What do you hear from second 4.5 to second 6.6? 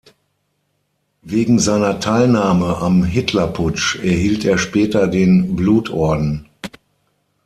später den Blutorden.